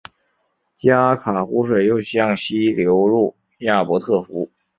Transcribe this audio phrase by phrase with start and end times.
[0.75, 4.49] 基阿卡湖水又向西流入亚伯特湖。